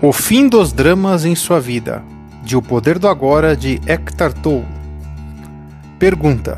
[0.00, 2.04] O fim dos dramas em sua vida,
[2.44, 4.64] de O Poder do Agora, de Hector Tolle.
[5.98, 6.56] Pergunta: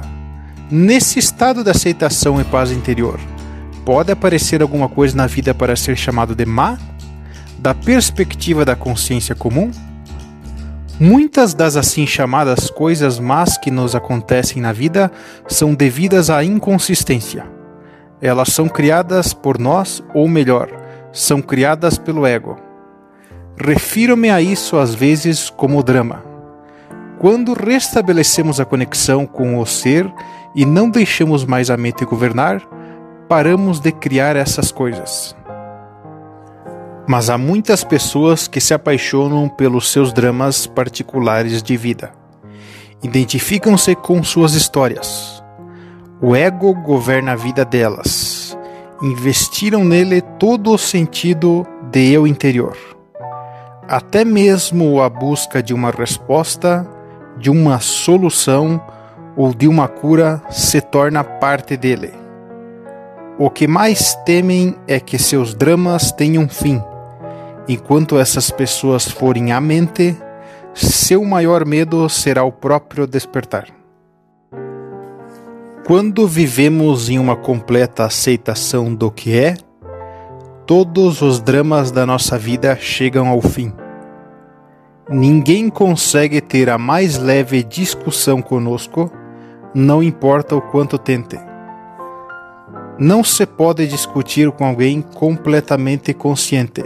[0.71, 3.19] Nesse estado de aceitação e paz interior,
[3.83, 6.77] pode aparecer alguma coisa na vida para ser chamado de má?
[7.59, 9.71] Da perspectiva da consciência comum?
[11.01, 15.11] Muitas das assim chamadas coisas más que nos acontecem na vida
[15.49, 17.47] são devidas à inconsistência.
[18.21, 20.69] Elas são criadas por nós, ou melhor,
[21.11, 22.69] são criadas pelo ego
[23.63, 26.25] Refiro-me a isso às vezes como drama.
[27.19, 30.11] Quando restabelecemos a conexão com o ser
[30.55, 32.63] e não deixamos mais a mente governar,
[33.29, 35.37] paramos de criar essas coisas.
[37.07, 42.13] Mas há muitas pessoas que se apaixonam pelos seus dramas particulares de vida.
[43.03, 45.45] Identificam-se com suas histórias.
[46.23, 48.57] O ego governa a vida delas.
[49.03, 53.00] Investiram nele todo o sentido de eu interior
[53.91, 56.87] até mesmo a busca de uma resposta,
[57.37, 58.81] de uma solução
[59.37, 62.13] ou de uma cura se torna parte dele.
[63.37, 66.81] O que mais temem é que seus dramas tenham fim.
[67.67, 70.17] Enquanto essas pessoas forem à mente,
[70.73, 73.67] seu maior medo será o próprio despertar.
[75.85, 79.57] Quando vivemos em uma completa aceitação do que é,
[80.65, 83.73] todos os dramas da nossa vida chegam ao fim.
[85.13, 89.11] Ninguém consegue ter a mais leve discussão conosco,
[89.75, 91.37] não importa o quanto tente.
[92.97, 96.85] Não se pode discutir com alguém completamente consciente.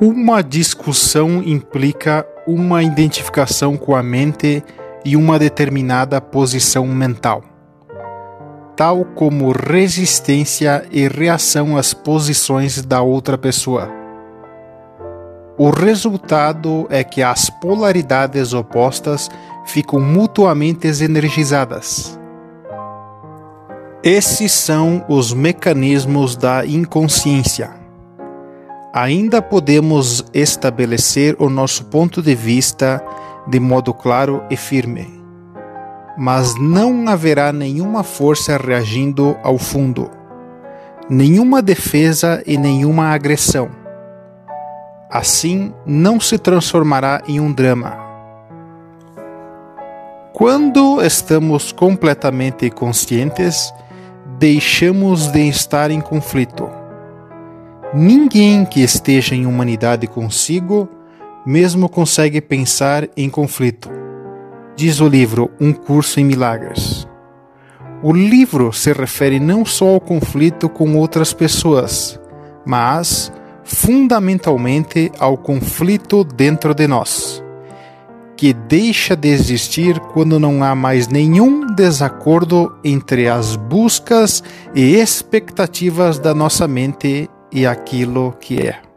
[0.00, 4.62] Uma discussão implica uma identificação com a mente
[5.04, 7.42] e uma determinada posição mental,
[8.76, 13.99] tal como resistência e reação às posições da outra pessoa.
[15.62, 19.28] O resultado é que as polaridades opostas
[19.66, 22.18] ficam mutuamente energizadas.
[24.02, 27.72] Esses são os mecanismos da inconsciência.
[28.94, 33.04] Ainda podemos estabelecer o nosso ponto de vista
[33.46, 35.10] de modo claro e firme,
[36.16, 40.10] mas não haverá nenhuma força reagindo ao fundo,
[41.10, 43.79] nenhuma defesa e nenhuma agressão
[45.10, 47.98] Assim, não se transformará em um drama.
[50.32, 53.74] Quando estamos completamente conscientes,
[54.38, 56.70] deixamos de estar em conflito.
[57.92, 60.88] Ninguém que esteja em humanidade consigo
[61.44, 63.90] mesmo consegue pensar em conflito.
[64.76, 67.06] Diz o livro Um Curso em Milagres.
[68.02, 72.18] O livro se refere não só ao conflito com outras pessoas,
[72.64, 73.32] mas
[73.72, 77.42] fundamentalmente ao conflito dentro de nós,
[78.36, 84.42] que deixa de existir quando não há mais nenhum desacordo entre as buscas
[84.74, 88.89] e expectativas da nossa mente e aquilo que é.